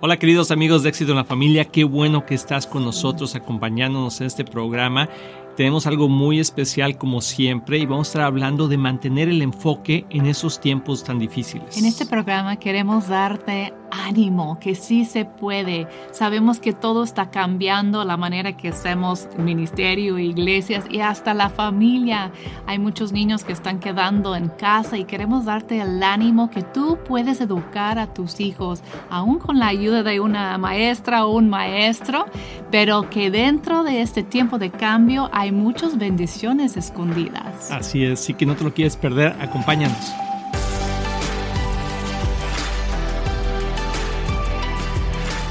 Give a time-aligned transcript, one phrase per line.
[0.00, 4.20] Hola queridos amigos de Éxito en la Familia, qué bueno que estás con nosotros acompañándonos
[4.20, 5.08] en este programa.
[5.58, 10.06] Tenemos algo muy especial como siempre y vamos a estar hablando de mantener el enfoque
[10.08, 11.76] en esos tiempos tan difíciles.
[11.76, 15.88] En este programa queremos darte ánimo, que sí se puede.
[16.12, 22.30] Sabemos que todo está cambiando, la manera que hacemos ministerio, iglesias y hasta la familia.
[22.66, 26.98] Hay muchos niños que están quedando en casa y queremos darte el ánimo que tú
[27.06, 32.26] puedes educar a tus hijos, aún con la ayuda de una maestra o un maestro,
[32.70, 37.70] pero que dentro de este tiempo de cambio hay muchas bendiciones escondidas.
[37.70, 40.12] Así es, sí que no te lo quieres perder, acompáñanos.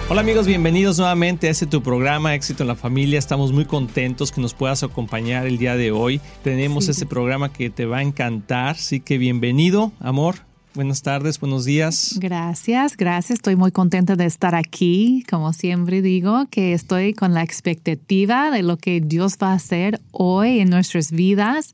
[0.10, 3.20] Hola amigos, bienvenidos nuevamente a este tu programa Éxito en la Familia.
[3.20, 6.22] Estamos muy contentos que nos puedas acompañar el día de hoy.
[6.44, 10.47] Tenemos este programa que te va a encantar, así que bienvenido, amor.
[10.78, 12.20] Buenas tardes, buenos días.
[12.22, 13.40] Gracias, gracias.
[13.40, 15.24] Estoy muy contenta de estar aquí.
[15.28, 20.00] Como siempre digo, que estoy con la expectativa de lo que Dios va a hacer
[20.12, 21.74] hoy en nuestras vidas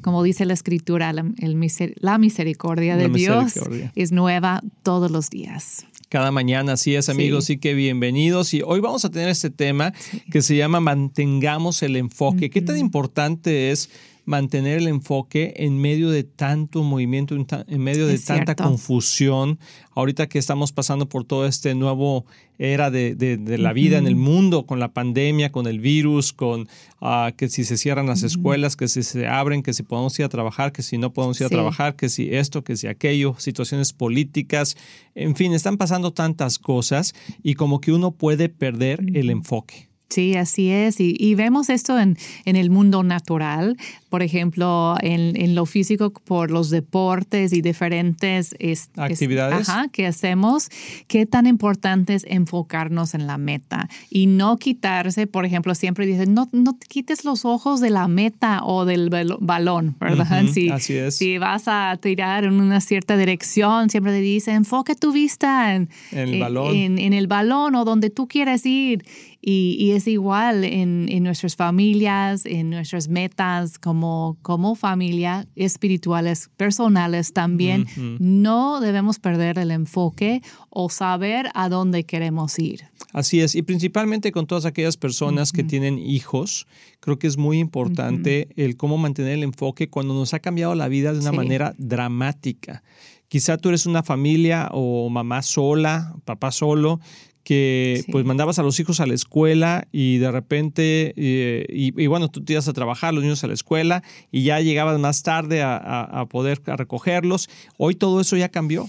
[0.00, 3.52] como dice la escritura, la, misericordia de Dios
[3.94, 6.72] es nueva todos los días cada mañana.
[6.72, 7.58] Así es, amigos, sí.
[7.58, 8.52] que bienvenidos.
[8.52, 9.92] Y hoy vamos a tener este tema
[10.32, 12.50] que se llama Mantengamos el enfoque.
[12.50, 13.90] ¿Qué tan importante es
[14.30, 19.58] mantener el enfoque en medio de tanto movimiento, en medio de tanta confusión.
[19.90, 22.24] Ahorita que estamos pasando por todo este nuevo
[22.56, 23.16] era de,
[23.58, 26.68] la vida en el mundo, con la pandemia, con el virus, con
[27.00, 30.26] ah, que si se cierran las escuelas, que si se abren, que si podemos ir
[30.26, 33.34] a trabajar, que si no podemos ir a trabajar, que si esto, que si aquello,
[33.36, 34.76] situaciones políticas,
[35.16, 39.90] en fin, están pasando tantas cosas y como que uno puede perder el enfoque.
[40.10, 40.96] Sí, así es.
[40.98, 43.76] Y, vemos esto en, en, el mundo natural,
[44.10, 48.54] por ejemplo, en, en, lo físico por los deportes y diferentes
[48.96, 50.68] actividades que hacemos.
[51.06, 56.34] Qué tan importante es enfocarnos en la meta y no quitarse, por ejemplo, siempre dicen,
[56.34, 60.42] no, no te quites los ojos de la meta o del balón, ¿verdad?
[60.52, 61.16] si, así es.
[61.16, 65.88] Si vas a tirar en una cierta dirección, siempre te dicen, enfoque tu vista en,
[66.10, 66.74] el balón.
[66.74, 69.04] En, el balón o donde tú quieres ir.
[69.42, 73.99] Y, es igual en, en, nuestras familias, en nuestras metas como,
[74.42, 77.86] como familia, espirituales, personales también.
[78.18, 82.84] No debemos perder el enfoque o saber a dónde queremos ir.
[83.12, 86.66] Así es, y principalmente con todas aquellas personas que tienen hijos,
[87.00, 90.88] creo que es muy importante el cómo mantener el enfoque cuando nos ha cambiado la
[90.88, 92.82] vida de una manera dramática.
[93.28, 96.98] Quizá tú eres una familia o mamá sola, papá solo,
[97.44, 102.28] que pues mandabas a los hijos a la escuela y de repente, eh, y, bueno,
[102.28, 105.62] tú te ibas a trabajar, los niños a la escuela y ya llegabas más tarde
[105.62, 107.48] a, a poder recogerlos.
[107.76, 108.88] Hoy todo eso ya cambió.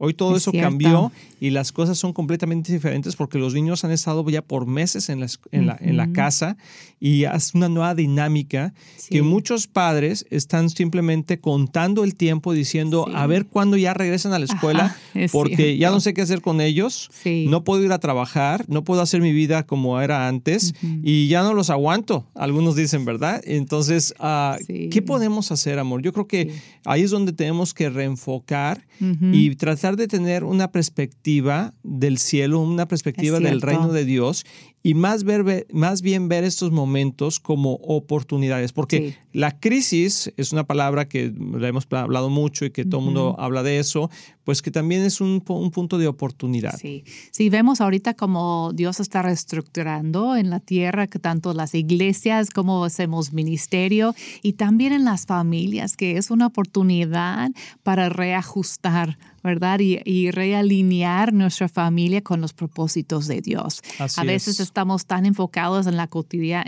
[0.00, 1.10] Hoy todo eso cambió
[1.40, 5.18] y las cosas son completamente diferentes porque los niños han estado ya por meses en
[5.18, 6.56] la, en la, en la casa
[7.00, 8.74] y es una nueva dinámica
[9.10, 14.38] que muchos padres están simplemente contando el tiempo diciendo a ver cuándo ya regresan a
[14.38, 14.96] la escuela
[15.32, 19.02] porque ya no sé qué hacer con ellos, no puedo ir a trabajar, no puedo
[19.02, 23.42] hacer mi vida como era antes y ya no los aguanto, algunos dicen, ¿verdad?
[23.44, 26.02] Entonces, uh, ¿qué podemos hacer, amor?
[26.02, 26.52] Yo creo que
[26.84, 28.86] ahí es donde tenemos que reenfocar
[29.32, 34.44] y tratar de tener una perspectiva del cielo, una perspectiva del reino de Dios
[34.82, 40.64] y más, ver, más bien ver estos momentos como oportunidades, porque la crisis es una
[40.64, 44.08] palabra que la hemos hablado mucho y que todo el mundo habla de eso,
[44.44, 46.78] pues que también es un, un, punto de oportunidad.
[46.78, 47.04] Sí.
[47.32, 52.84] sí, vemos ahorita como Dios está reestructurando en la tierra, que tanto las iglesias como
[52.84, 57.50] hacemos ministerio y también en las familias, que es una oportunidad
[57.82, 59.80] para reajustar ¿verdad?
[59.80, 63.82] Y, realinear nuestra familia con los propósitos de Dios.
[63.98, 66.08] a veces estamos tan enfocados en, la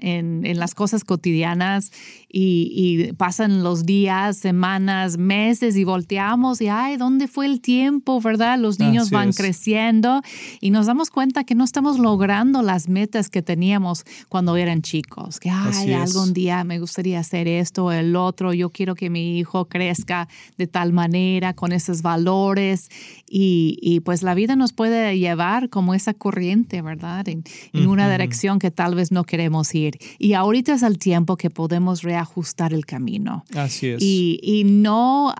[0.00, 1.92] en, en las cosas cotidianas
[2.32, 8.58] y, pasan los días, semanas, meses y volteamos y, ay, ¿dónde fue el tiempo, verdad?
[8.58, 10.22] Los niños van creciendo
[10.60, 15.40] y nos damos cuenta que no estamos logrando las metas que teníamos cuando eran chicos.
[15.40, 19.38] Que, ay, algún día me gustaría hacer esto o el otro, yo quiero que mi
[19.38, 22.90] hijo crezca de tal manera, con esos valores
[23.28, 27.28] y, pues la vida nos puede llevar como esa corriente, ¿verdad?
[27.28, 27.44] En,
[27.86, 29.98] una dirección que tal vez no queremos ir.
[30.18, 33.44] Y ahorita es el tiempo que podemos reajustar el camino.
[33.54, 34.02] Así es.
[34.02, 35.34] Y, no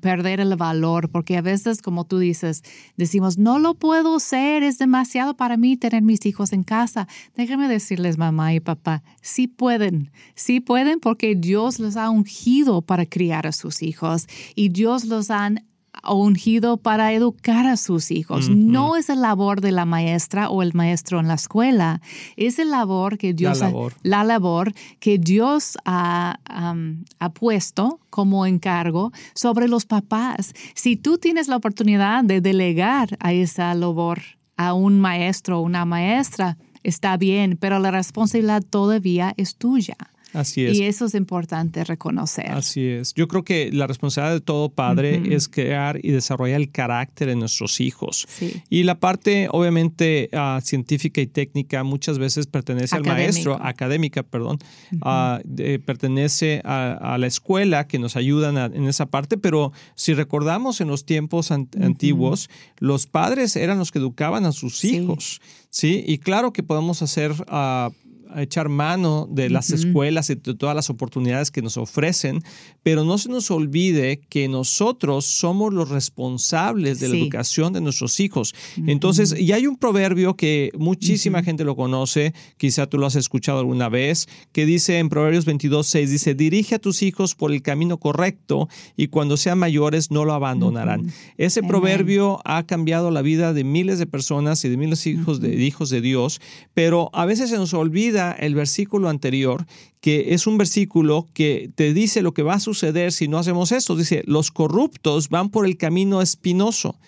[0.00, 2.62] perder el valor, porque a veces, como tú dices,
[2.96, 7.08] decimos, no lo puedo hacer, es demasiado para mí tener mis hijos en casa.
[7.36, 13.06] Déjame decirles, mamá y papá, sí pueden, sí pueden porque Dios los ha ungido para
[13.06, 15.64] criar a sus hijos y Dios los han
[16.08, 18.48] ungido para educar a sus hijos.
[18.48, 22.00] No es la labor de la maestra o el maestro en la escuela,
[22.36, 23.92] es la labor que Dios, La labor.
[23.92, 26.38] Ha, la labor que Dios ha,
[26.72, 30.52] um, ha puesto como encargo sobre los papás.
[30.74, 34.20] Si tú tienes la oportunidad de delegar a esa labor
[34.56, 39.96] a un maestro o una maestra, está bien, pero la responsabilidad todavía es tuya.
[40.32, 40.78] Así es.
[40.78, 42.50] Y eso es importante reconocer.
[42.50, 43.14] Así es.
[43.14, 47.40] Yo creo que la responsabilidad de todo padre es crear y desarrollar el carácter en
[47.40, 48.26] nuestros hijos.
[48.28, 48.62] Sí.
[48.68, 53.10] Y la parte, obviamente, uh, científica y técnica muchas veces pertenece Académico.
[53.10, 54.58] al maestro, académica, perdón,
[55.04, 59.72] uh, de, pertenece a, a, la escuela que nos ayudan a, en esa parte, pero
[59.94, 62.48] si recordamos en los tiempos an antiguos,
[62.78, 66.04] los padres eran los que educaban a sus hijos, ¿sí?
[66.06, 67.32] Y claro que podemos hacer...
[67.50, 67.92] Uh,
[68.34, 69.86] a echar mano de las uh -huh.
[69.86, 72.42] escuelas y de todas las oportunidades que nos ofrecen,
[72.82, 78.20] pero no se nos olvide que nosotros somos los responsables de la educación de nuestros
[78.20, 78.54] hijos.
[78.76, 78.90] Uh -huh.
[78.92, 81.44] Entonces, y hay un proverbio que muchísima uh -huh.
[81.44, 85.86] gente lo conoce, quizá tú lo has escuchado alguna vez, que dice en Proverbios 22,
[85.86, 90.24] 6, dice, dirige a tus hijos por el camino correcto y cuando sean mayores no
[90.24, 91.12] lo abandonarán.
[91.36, 95.40] Ese proverbio ha cambiado la vida de miles de personas y de miles de hijos,
[95.40, 96.40] de hijos de Dios,
[96.74, 99.66] pero a veces se nos olvida el versículo anterior,
[100.00, 103.72] que es un versículo que te dice lo que va a suceder si no hacemos
[103.72, 103.96] esto.
[103.96, 106.98] Dice, los corruptos van por el camino espinoso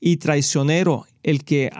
[0.00, 1.70] y traicionero, el que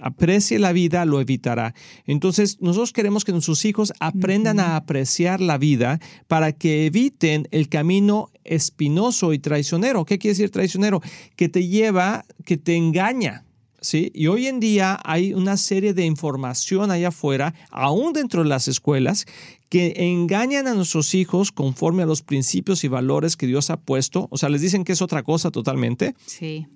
[0.00, 1.74] aprecie la vida lo evitará.
[2.06, 7.68] Entonces, nosotros queremos que nuestros hijos aprendan a apreciar la vida para que eviten el
[7.68, 10.04] camino espinoso y traicionero.
[10.04, 11.00] ¿Qué quiere decir traicionero?
[11.36, 13.44] Que te lleva, que te engaña.
[13.82, 14.10] ¿Sí?
[14.14, 18.68] Y hoy en día hay una serie de información allá afuera, aún dentro de las
[18.68, 19.26] escuelas,
[19.68, 24.28] que engañan a nuestros hijos conforme a los principios y valores que Dios ha puesto.
[24.30, 26.14] O sea, les dicen que es otra cosa totalmente.
[26.26, 26.66] Sí.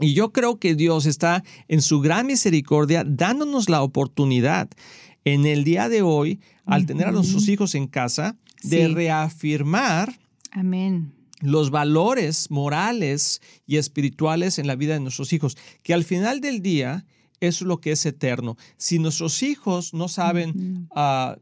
[0.00, 4.68] Y yo creo que Dios está en su gran misericordia dándonos la oportunidad
[5.24, 6.86] en el día de hoy, al uh -huh.
[6.86, 8.94] tener a nuestros hijos en casa, de sí.
[8.94, 10.18] reafirmar.
[10.52, 16.40] Amén los valores morales y espirituales en la vida de nuestros hijos, que al final
[16.40, 17.04] del día
[17.40, 18.56] es lo que es eterno.
[18.76, 21.36] Si nuestros hijos no saben, uh uh,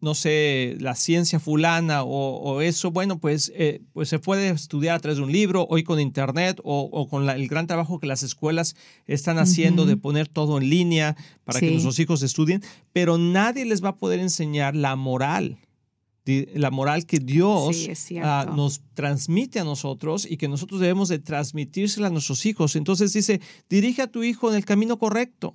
[0.00, 4.96] no sé, la ciencia fulana o, o eso, bueno, pues, eh, pues se puede estudiar
[4.96, 7.98] a través de un libro, hoy con internet o, o con la, el gran trabajo
[7.98, 8.76] que las escuelas
[9.06, 9.88] están haciendo uh -huh.
[9.88, 11.64] de poner todo en línea para sí.
[11.64, 12.62] que nuestros hijos estudien,
[12.92, 15.56] pero nadie les va a poder enseñar la moral
[16.26, 21.18] la moral que Dios sí, uh, nos transmite a nosotros y que nosotros debemos de
[21.18, 22.76] transmitírsela a nuestros hijos.
[22.76, 25.54] Entonces dice, dirige a tu hijo en el camino correcto.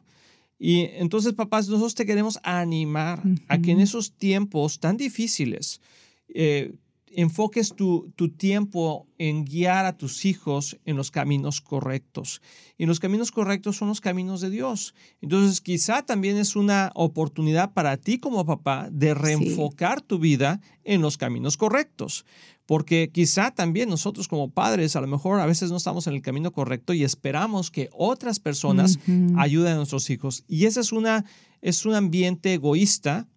[0.60, 3.46] Y entonces, papás, nosotros te queremos animar uh -huh.
[3.48, 5.80] a que en esos tiempos tan difíciles
[6.28, 6.74] eh,
[7.16, 12.42] enfoques tu, tu, tiempo en guiar a tus hijos en los caminos correctos.
[12.78, 14.94] Y los caminos correctos son los caminos de Dios.
[15.22, 20.06] Entonces, quizá también es una oportunidad para ti como papá de reenfocar sí.
[20.08, 22.26] tu vida en los caminos correctos.
[22.66, 26.22] Porque quizá también nosotros como padres a lo mejor a veces no estamos en el
[26.22, 29.36] camino correcto y esperamos que otras personas uh -huh.
[29.38, 30.44] ayuden a nuestros hijos.
[30.48, 31.26] Y ese es, una,
[31.62, 33.28] es un ambiente egoísta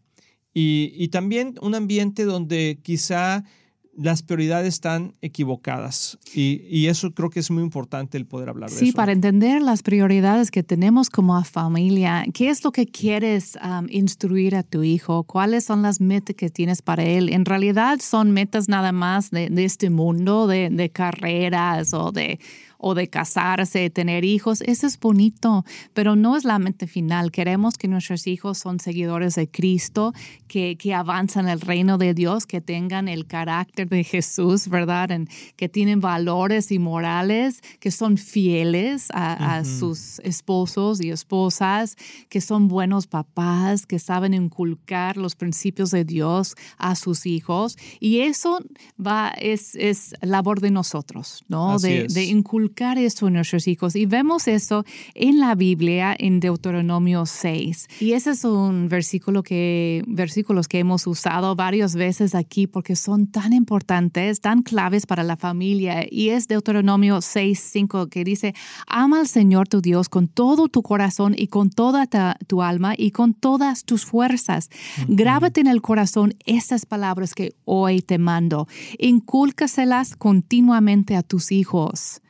[0.52, 3.44] y, y también un ambiente donde quizá
[3.94, 8.70] las prioridades están equivocadas y, y, eso creo que es muy importante el poder hablar
[8.70, 8.86] sí, de eso.
[8.86, 13.86] Sí, para entender las prioridades que tenemos como familia, ¿qué es lo que quieres um,
[13.90, 15.24] instruir a tu hijo?
[15.24, 17.28] ¿Cuáles son las metas que tienes para él?
[17.30, 22.38] En realidad son metas nada más de, de este mundo, de, de carreras o de
[22.82, 27.30] o de casarse, tener hijos, eso es bonito, pero no es la mente final.
[27.30, 30.12] Queremos que nuestros hijos son seguidores de Cristo,
[30.48, 35.12] que, que avanzan el reino de Dios, que tengan el carácter de Jesús, ¿verdad?
[35.12, 39.60] En, que tienen valores y morales, que son fieles a, uh -huh.
[39.60, 41.96] a sus esposos y esposas,
[42.28, 47.76] que son buenos papás, que saben inculcar los principios de Dios a sus hijos.
[48.00, 48.58] Y eso
[48.98, 51.78] va, es, es labor de nosotros, ¿no?
[51.78, 53.96] De, de inculcar eso en nuestros hijos.
[53.96, 57.88] Y vemos eso en la Biblia, en Deuteronomio 6.
[58.00, 63.26] Y ese es un versículo que, versículos que hemos usado varias veces aquí porque son
[63.26, 66.04] tan importantes, tan claves para la familia.
[66.10, 68.54] Y es Deuteronomio 6, 5 que dice,
[68.86, 72.94] ama al Señor tu Dios con todo tu corazón y con toda ta, tu alma
[72.96, 74.68] y con todas tus fuerzas.
[74.72, 75.16] Uh -huh.
[75.16, 78.66] Grábate en el corazón estas palabras que hoy te mando.
[78.98, 82.22] Incúlcaselas continuamente a tus hijos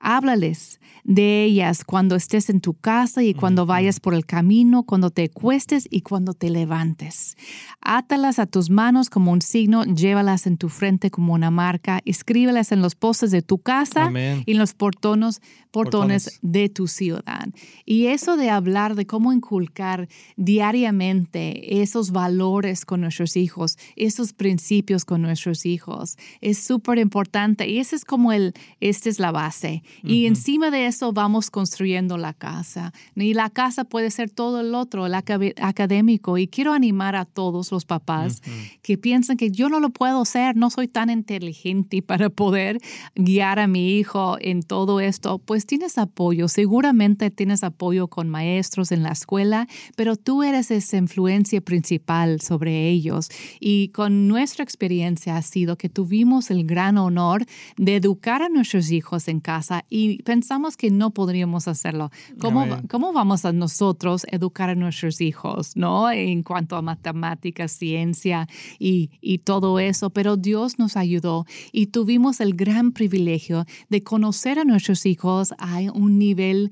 [0.00, 5.10] Háblales de ellas cuando estés en tu casa y cuando vayas por el camino, cuando
[5.10, 7.36] te cuestes y cuando te levantes.
[7.80, 12.72] Átalas a tus manos como un signo, llévalas en tu frente como una marca, escríbelas
[12.72, 14.10] en los postes de tu casa
[14.46, 15.40] y en los portones,
[15.70, 17.48] portones, de tu ciudad.
[17.84, 25.04] Y eso de hablar de cómo inculcar diariamente esos valores con nuestros hijos, esos principios
[25.04, 27.68] con nuestros hijos, es súper importante.
[27.68, 29.82] Y ese es como el, esta es la base.
[30.02, 32.92] Y encima de eso vamos construyendo la casa.
[33.14, 36.38] Y la casa puede ser todo el otro, el académico.
[36.38, 38.42] Y quiero animar a todos los papás
[38.82, 42.78] que piensan que yo no lo puedo hacer, no soy tan inteligente para poder
[43.14, 45.38] guiar a mi hijo en todo esto.
[45.38, 49.66] Pues tienes apoyo, seguramente tienes apoyo con maestros en la escuela,
[49.96, 53.28] pero tú eres esa influencia principal sobre ellos.
[53.58, 57.44] Y con nuestra experiencia ha sido que tuvimos el gran honor
[57.76, 62.10] de educar a nuestros hijos en casa y pensamos que no podríamos hacerlo.
[62.40, 66.10] ¿Cómo, ¿cómo vamos a nosotros educar a nuestros hijos, no?
[66.10, 72.40] En cuanto a matemáticas, ciencia y, y todo eso, pero Dios nos ayudó y tuvimos
[72.40, 76.70] el gran privilegio de conocer a nuestros hijos a un nivel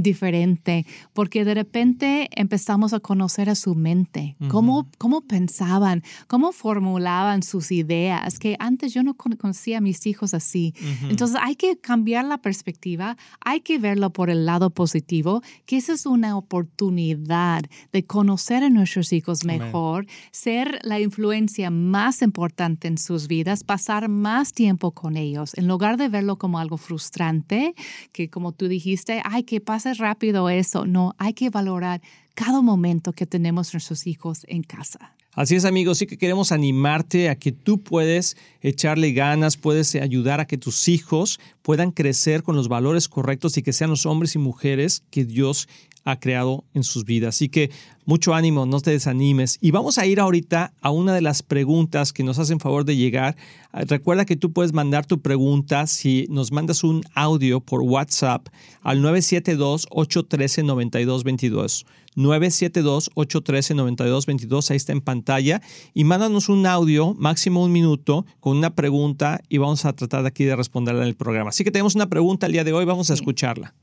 [0.00, 7.42] diferente, porque de repente empezamos a conocer a su mente, cómo, cómo pensaban, cómo formulaban
[7.42, 10.74] sus ideas, que antes yo no conocía a mis hijos así.
[11.08, 15.92] Entonces hay que cambiar la perspectiva, hay que verlo por el lado positivo, que esa
[15.94, 22.98] es una oportunidad de conocer a nuestros hijos mejor, ser la influencia más importante en
[22.98, 27.74] sus vidas, pasar más tiempo con ellos, en lugar de verlo como algo frustrante,
[28.12, 30.86] que como tú dijiste, ay, que pase rápido eso.
[30.86, 32.00] No, hay que valorar
[32.34, 35.17] cada momento que tenemos nuestros hijos en casa.
[35.38, 40.40] Así es amigos, sí que queremos animarte a que tú puedes echarle ganas, puedes ayudar
[40.40, 44.34] a que tus hijos puedan crecer con los valores correctos y que sean los hombres
[44.34, 45.68] y mujeres que Dios
[46.08, 47.36] ha creado en sus vidas.
[47.36, 47.70] Así que
[48.06, 49.58] mucho ánimo, no te desanimes.
[49.60, 52.96] Y vamos a ir ahorita a una de las preguntas que nos hacen favor de
[52.96, 53.36] llegar.
[53.72, 58.48] Ah, recuerda que tú puedes mandar tu pregunta si nos mandas un audio por WhatsApp
[58.80, 61.84] al 972-813-9222.
[62.16, 65.60] 972-813-9222, ahí está en pantalla.
[65.92, 70.28] Y mándanos un audio, máximo un minuto, con una pregunta y vamos a tratar de
[70.28, 71.50] aquí de responderla en el programa.
[71.50, 73.74] Así que tenemos una pregunta el día de hoy, vamos a escucharla.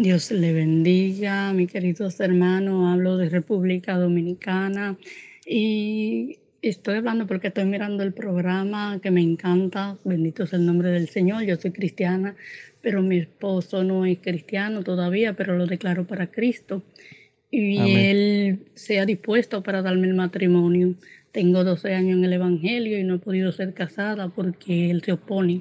[0.00, 2.90] Dios le bendiga, mis queridos hermanos.
[2.90, 4.96] Hablo de República Dominicana
[5.44, 9.98] y estoy hablando porque estoy mirando el programa que me encanta.
[10.02, 11.42] Bendito es el nombre del Señor.
[11.42, 12.34] Yo soy cristiana,
[12.80, 16.82] pero mi esposo no es cristiano todavía, pero lo declaro para Cristo.
[17.50, 20.94] Y él se ha dispuesto para darme el matrimonio.
[21.30, 25.12] Tengo 12 años en el Evangelio y no he podido ser casada porque él se
[25.12, 25.60] opone.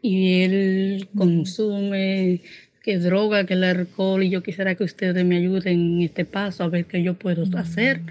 [0.00, 2.42] Y él consume
[2.84, 6.64] que droga, que el alcohol, y yo quisiera que ustedes me ayuden en este paso
[6.64, 8.02] a ver qué yo puedo hacer.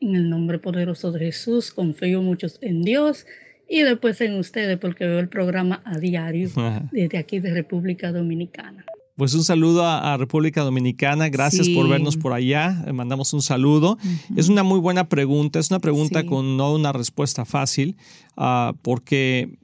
[0.00, 3.26] En el nombre poderoso de Jesús, confío mucho en Dios
[3.68, 6.48] y después en ustedes porque veo el programa a diario
[6.92, 8.86] desde aquí de República Dominicana.
[9.16, 13.96] Pues un saludo a, República Dominicana, gracias por vernos por allá, mandamos un saludo.
[14.34, 17.96] Es una muy buena pregunta, es una pregunta con no una respuesta fácil,
[18.36, 19.56] uh, porque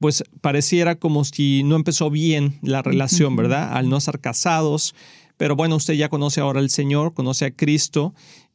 [0.00, 3.72] pues pareciera como si no empezó bien la relación, ¿verdad?
[3.72, 4.94] Al no estar casados.
[5.36, 8.14] Pero bueno, usted ya conoce ahora al Señor, conoce a Cristo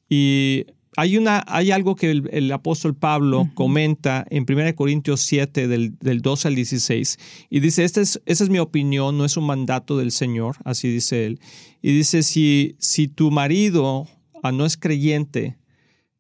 [0.10, 5.98] y hay, una, hay algo que el, apóstol Pablo comenta en 1 Corintios 7 del,
[6.00, 7.20] del 12 al 16
[7.50, 10.90] y dice, esta es, esa es mi opinión, no es un mandato del Señor, así
[10.90, 11.40] dice él.
[11.82, 14.08] Y dice, si, si tu marido
[14.44, 15.58] ah, no es creyente,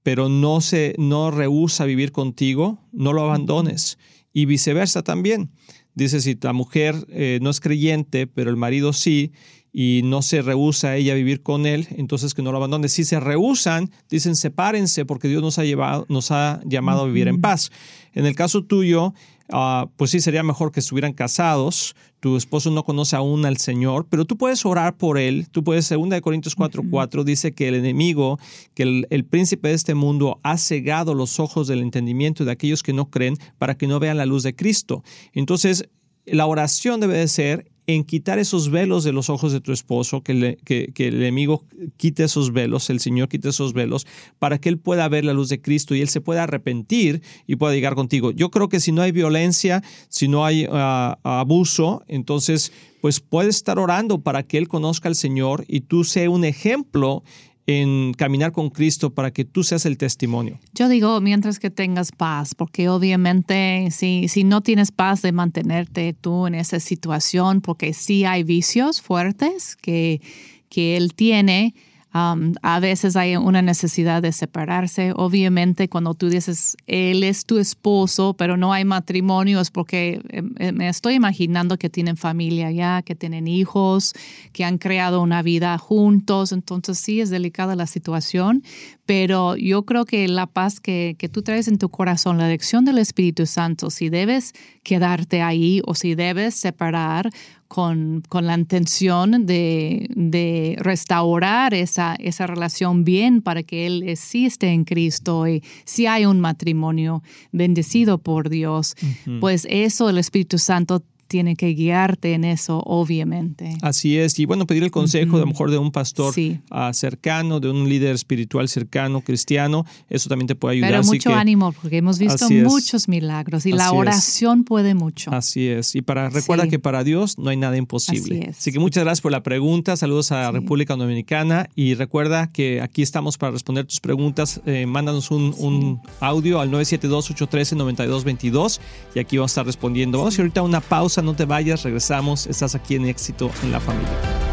[0.01, 3.97] pero no, se, no rehúsa vivir contigo, no lo abandones
[4.33, 5.51] y viceversa también.
[5.95, 9.31] Dice, si la mujer eh, no es creyente, pero el marido sí,
[9.73, 12.87] y no se rehúsa a ella a vivir con él, entonces que no lo abandone.
[12.87, 17.27] Si se rehusan, dicen sepárense porque Dios nos ha, llevado, nos ha llamado a vivir
[17.27, 17.71] en paz.
[18.13, 19.13] En el caso tuyo,
[19.55, 21.95] Ah, pues sí, sería mejor que estuvieran casados.
[22.19, 25.47] Tu esposo no conoce aún al Señor, pero tú puedes orar por él.
[25.51, 28.39] Tú puedes, segunda de Corintios 4:4 dice que el enemigo,
[28.73, 32.83] que el, el, príncipe de este mundo ha cegado los ojos del entendimiento de aquellos
[32.83, 35.03] que no creen para que no vean la luz de Cristo.
[35.33, 35.89] Entonces,
[36.25, 40.21] la oración debe de ser en quitar esos velos de los ojos de tu esposo,
[40.21, 41.65] que, que, el enemigo
[41.97, 44.07] quite esos velos, el Señor quite esos velos,
[44.39, 47.57] para que él pueda ver la luz de Cristo y él se pueda arrepentir y
[47.57, 48.31] pueda llegar contigo.
[48.31, 52.71] Yo creo que si no hay violencia, si no hay ah, abuso, entonces
[53.01, 57.21] pues puedes estar orando para que él conozca al Señor y tú sea un ejemplo
[57.65, 60.59] en caminar con Cristo para que tú seas el testimonio?
[60.73, 66.13] Yo digo, mientras que tengas paz, porque obviamente si, si no tienes paz de mantenerte
[66.13, 70.21] tú en esa situación, porque sí hay vicios fuertes que,
[70.69, 71.73] que él tiene,
[72.13, 75.13] Um, a veces hay una necesidad de separarse.
[75.15, 80.53] Obviamente, cuando tú dices, él es tu esposo, pero no hay matrimonio, es porque em,
[80.59, 84.13] em, me estoy imaginando que tienen familia ya, que tienen hijos,
[84.51, 86.51] que han creado una vida juntos.
[86.51, 88.63] Entonces, sí, es delicada la situación,
[89.07, 92.85] pero yo creo que la paz que, que tú traes en tu corazón, la dirección
[92.85, 94.53] del Espíritu Santo, si debes
[94.83, 97.31] quedarte ahí o si debes separar,
[97.73, 104.67] con, con la intención de, de, restaurar esa, esa relación bien para que Él existe
[104.67, 108.93] en Cristo y si hay un matrimonio bendecido por Dios,
[109.39, 111.01] pues eso el Espíritu Santo
[111.33, 113.75] tiene que guiarte en eso, obviamente.
[113.81, 114.37] Así es.
[114.37, 116.31] Y bueno, pedir el consejo a lo mejor de un pastor
[116.69, 120.91] ah, cercano, de un líder espiritual cercano, cristiano, eso también te puede ayudar.
[120.91, 125.33] Pero mucho ánimo, porque hemos visto muchos milagros y la oración puede mucho.
[125.33, 125.95] Así es.
[125.95, 128.49] Y para recuerda que para Dios no hay nada imposible.
[128.51, 129.97] Así, que muchas gracias por la pregunta.
[129.97, 134.61] Saludos a República Dominicana y recuerda que aquí estamos para responder tus preguntas.
[134.67, 138.79] Eh, mándanos un, un, audio al 972-813-9222
[139.15, 140.19] y aquí vamos a estar respondiendo.
[140.19, 143.49] Vamos a ir ahorita a una pausa no te vayas, regresamos, estás aquí en éxito
[143.63, 144.52] en la familia.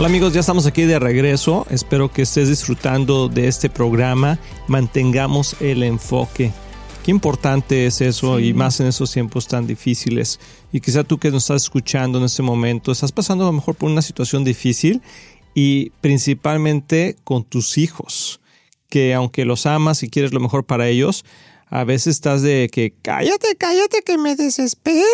[0.00, 1.66] Hola amigos, ya estamos aquí de regreso.
[1.68, 4.38] Espero que estés disfrutando de este programa.
[4.66, 6.52] Mantengamos el enfoque.
[7.04, 10.40] Qué importante es eso y más en esos tiempos tan difíciles.
[10.72, 13.74] Y quizá tú que nos estás escuchando en este momento, estás pasando a lo mejor
[13.74, 15.02] por una situación difícil
[15.52, 18.40] y principalmente con tus hijos,
[18.88, 21.26] que aunque los amas y quieres lo mejor para ellos,
[21.66, 25.04] a veces estás de que cállate, cállate que me desesperas,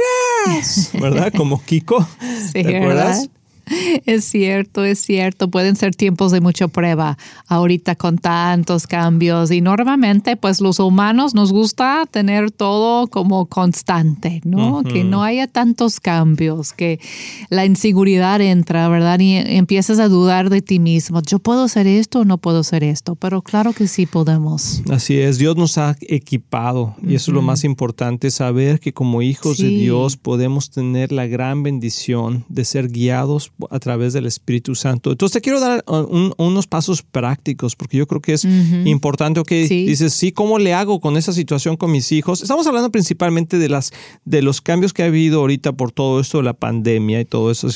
[1.01, 1.33] ¿verdad?
[1.37, 2.07] Como Kiko,
[2.53, 3.29] ¿te acuerdas?
[4.07, 5.51] Es cierto, es cierto.
[5.51, 11.35] Pueden ser tiempos de mucha prueba ahorita con tantos cambios y normalmente pues los humanos
[11.35, 14.83] nos gusta tener todo como constante, ¿no?
[14.83, 17.01] Que no haya tantos cambios, que
[17.49, 19.19] la inseguridad entra, ¿verdad?
[19.21, 21.23] Y empiezas a dudar de ti mismo.
[21.23, 24.83] Yo puedo hacer esto o no puedo hacer esto, pero claro que sí podemos.
[24.91, 29.23] Así es, Dios nos ha equipado y eso es lo más importante, saber que como
[29.23, 34.75] hijos de Dios podemos tener la gran bendición de ser guiados a través del Espíritu
[34.75, 35.11] Santo.
[35.12, 38.45] Entonces te quiero dar uh, unos pasos prácticos porque yo creo que es
[38.85, 42.42] importante, ok, dices, sí, ¿cómo le hago con esa situación con mis hijos?
[42.42, 43.92] Estamos hablando principalmente de, las,
[44.25, 47.51] de los cambios que ha habido ahorita por todo esto de la pandemia y todo
[47.51, 47.69] eso.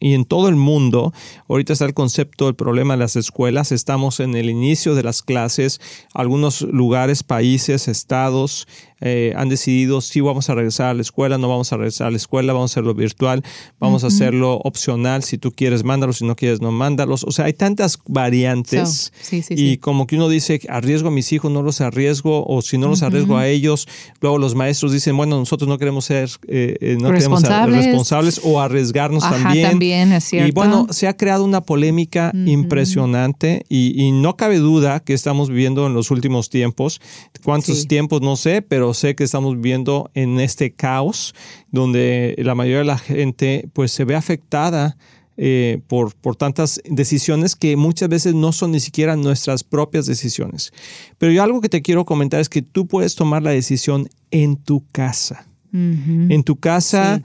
[0.00, 1.12] Y en todo el mundo,
[1.48, 3.72] ahorita está el concepto del problema de las escuelas.
[3.72, 5.80] Estamos en el inicio de las clases.
[6.14, 8.66] Algunos lugares, países, estados
[9.00, 12.10] eh, han decidido si vamos a regresar a la escuela, no vamos a regresar a
[12.10, 13.42] la escuela, vamos a hacerlo virtual,
[13.78, 17.24] vamos a hacerlo opcional, si tú quieres mándalos, si no quieres no mándalos.
[17.24, 19.12] O sea, hay tantas variantes
[19.50, 22.88] y como que uno dice, arriesgo a mis hijos, no los arriesgo, o si no
[22.88, 23.88] los arriesgo a ellos,
[24.20, 27.86] luego los maestros dicen, bueno, nosotros no queremos ser eh, eh, no responsables.
[27.86, 29.70] responsables o arriesgarnos también.
[29.70, 30.48] también es cierto.
[30.48, 35.86] Y bueno, se ha creado una polémica impresionante y, no cabe duda que estamos viviendo
[35.86, 37.00] en los últimos tiempos.
[37.44, 38.22] ¿Cuántos tiempos?
[38.22, 41.34] No sé, pero sé que estamos viviendo en este caos
[41.70, 44.96] donde la mayoría de la gente pues se ve afectada
[45.40, 50.72] eh, por, por tantas decisiones que muchas veces no son ni siquiera nuestras propias decisiones.
[51.16, 54.56] Pero yo algo que te quiero comentar es que tú puedes tomar la decisión en
[54.56, 55.46] tu casa.
[55.70, 57.22] En tu casa,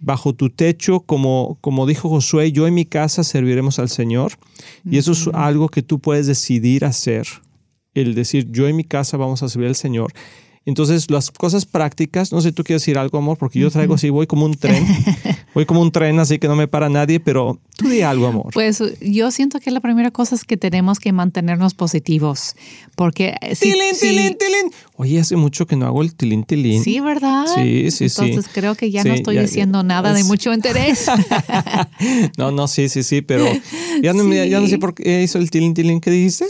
[0.00, 4.32] bajo tu techo, como, como dijo Josué, yo en mi casa serviremos al Señor.
[4.84, 7.26] Y eso es algo que tú puedes decidir hacer.
[7.94, 10.12] El decir, yo en mi casa vamos a servir al Señor.
[10.66, 14.08] Entonces, las cosas prácticas, no sé, tú quieres decir algo, amor, porque yo traigo así,
[14.08, 14.86] voy como un tren,
[15.54, 18.50] voy como un tren, así que no me para nadie, pero tú di algo, amor.
[18.54, 22.56] Pues yo siento que la primera cosa es que tenemos que mantenernos positivos,
[22.96, 23.34] porque...
[23.54, 24.72] Si, tilín, tilín, tilín.
[24.96, 26.82] Oye, hace mucho que no hago el tilín, tilín.
[26.82, 27.44] Sí, ¿verdad?
[27.54, 28.22] Sí, sí, sí.
[28.22, 31.08] Entonces creo que ya no estoy diciendo nada de mucho interés.
[32.38, 33.44] no, no, sí, sí, sí, pero
[34.02, 36.46] ya no, ya no sé por qué hizo el tilín, tilín, ¿qué dijiste?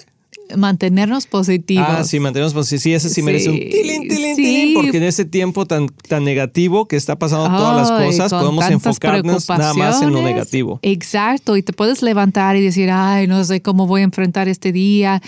[0.57, 1.87] Mantenernos positivos.
[1.89, 2.83] Ah, sí, mantenernos positivos.
[2.83, 6.87] Sí, ese sí, merece un tilín, tilín, tilín, porque en ese tiempo tan, tan negativo
[6.87, 10.79] que está pasando todas las cosas, podemos enfocarnos nada más en lo negativo.
[10.83, 14.73] Exacto, y te puedes levantar y decir, ay, no sé cómo voy a enfrentar este
[14.73, 15.23] día.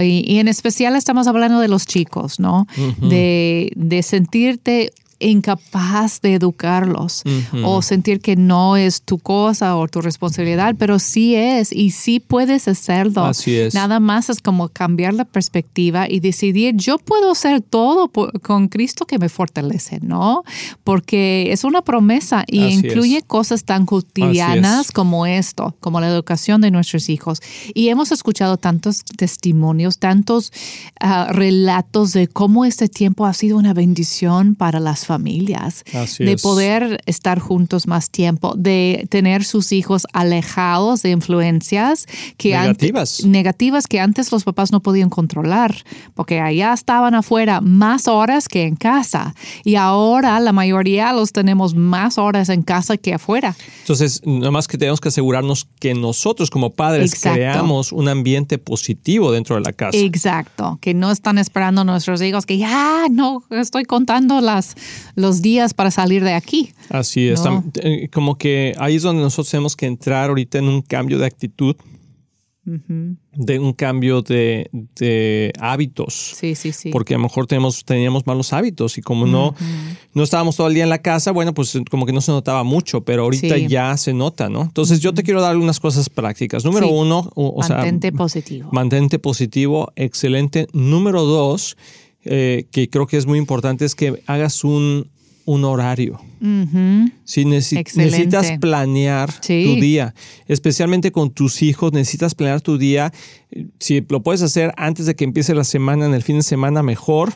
[0.00, 2.66] Y, en especial estamos hablando de los chicos, ¿no?
[3.00, 7.22] de, de sentirte incapaz de educarlos
[7.64, 12.20] o sentir que no es tu cosa o tu responsabilidad, pero sí es y sí
[12.20, 13.24] puedes hacerlo.
[13.24, 13.74] Así es.
[13.74, 18.10] Nada más es como cambiar la perspectiva y decidir, yo puedo hacer todo
[18.42, 20.44] con Cristo que me fortalece, ¿no?
[20.82, 26.70] Porque es una promesa y incluye cosas tan cotidianas como esto, como la educación de
[26.70, 27.40] nuestros hijos.
[27.74, 30.52] Y hemos escuchado tantos testimonios, tantos
[31.00, 35.84] ah, relatos de cómo este tiempo ha sido una bendición para las familias,
[36.18, 43.20] de poder estar juntos más tiempo, de tener sus hijos alejados de influencias que negativas.
[43.20, 45.74] Antes, negativas que antes los papás no podían controlar,
[46.14, 51.74] porque allá estaban afuera más horas que en casa y ahora la mayoría los tenemos
[51.74, 53.56] más horas en casa que afuera.
[53.80, 59.32] Entonces, nada más que tenemos que asegurarnos que nosotros como padres creamos un ambiente positivo
[59.32, 59.96] dentro de la casa.
[59.96, 64.76] Exacto, que no están esperando nuestros hijos que ya no estoy contando las
[65.14, 66.72] los días para salir de aquí.
[66.88, 67.42] Así es.
[67.82, 71.26] Eh, como que ahí es donde nosotros tenemos que entrar ahorita en un cambio de
[71.26, 71.76] actitud.
[72.64, 76.14] de un cambio de, hábitos.
[76.14, 76.90] Sí, sí, sí.
[76.90, 79.54] Porque a lo mejor tenemos, teníamos malos hábitos y como no,
[80.14, 82.64] no estábamos todo el día en la casa, bueno, pues como que no se notaba
[82.64, 84.62] mucho, pero ahorita ya se nota, ¿no?
[84.62, 86.64] Entonces yo te quiero dar unas cosas prácticas.
[86.64, 88.70] Número uno, o, mantente positivo.
[88.72, 90.66] Mantente positivo, excelente.
[90.72, 91.76] Número dos,
[92.24, 95.10] eh, que creo que es muy importante es que hagas un,
[95.46, 96.20] horario.
[97.24, 100.14] Si necesitas planear tu día,
[100.46, 103.12] especialmente con tus hijos, necesitas planear tu día.
[103.78, 106.82] Si lo puedes hacer antes de que empiece la semana, en el fin de semana,
[106.82, 107.34] mejor.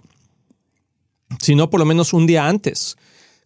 [1.43, 2.97] Si no, por lo menos un día antes.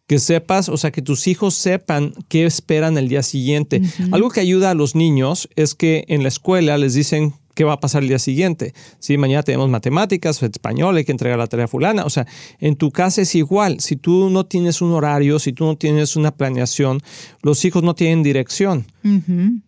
[0.07, 3.83] Que sepas, o sea, que tus hijos sepan qué esperan el día siguiente.
[4.13, 7.75] Algo que ayuda a los niños es que en la escuela les dicen qué va
[7.75, 8.75] a pasar el día siguiente.
[8.99, 12.05] Si mañana tenemos matemáticas, español, hay que entregar la tarea fulana.
[12.05, 12.27] O sea,
[12.61, 13.81] en tu casa es igual.
[13.81, 17.01] Si tú no tienes un horario, si tú no tienes una planeación,
[17.43, 18.87] los hijos no tienen dirección.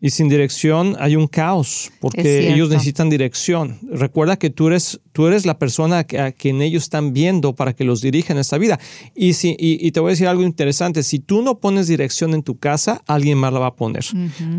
[0.01, 3.79] Y sin dirección hay un caos, porque ellos necesitan dirección.
[3.90, 7.85] Recuerda que tú eres, tú eres la persona a quien ellos están viendo para que
[7.85, 8.79] los dirijan en esta vida.
[9.14, 11.03] Y, si, y, te voy a decir algo interesante.
[11.03, 14.05] Si tú no pones dirección en tu casa, alguien más la va a poner.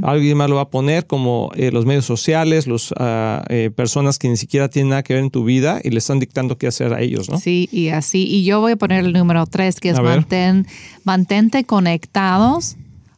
[0.03, 2.93] Alguien más lo va a poner, como eh, los medios sociales, los...
[2.97, 5.99] Ah, eh, personas que ni siquiera tienen nada que ver en tu vida y le
[5.99, 7.39] están dictando qué hacer a ellos, ¿no?
[7.39, 8.25] Sí, y así.
[8.27, 10.67] Y yo voy a poner el número tres, que es mantén,
[11.03, 12.75] mantente conectados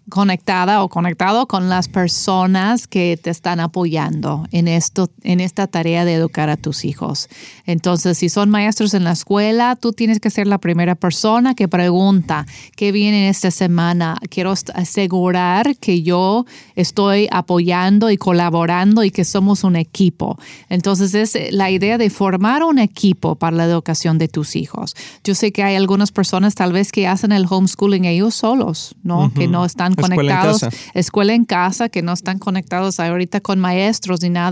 [0.09, 6.05] conectada o conectado con las personas que te están apoyando en esto, en esta tarea
[6.05, 7.27] de educar a tus hijos.
[7.65, 11.67] Entonces, si son maestros en la escuela, tú tienes que ser la primera persona que
[11.67, 14.17] pregunta qué viene esta semana.
[14.29, 20.39] Quiero asegurar que yo estoy apoyando y colaborando y que somos un equipo.
[20.69, 24.95] Entonces, es la idea de formar un equipo para la educación de tus hijos.
[25.23, 29.33] Yo sé que hay algunas personas tal vez que hacen el homeschooling ellos solos, ¿no?
[29.33, 30.63] Que no están conectados.
[30.63, 30.91] Escuela en casa.
[30.93, 34.45] Escuela en casa, que no están conectados ahorita con maestros ni nada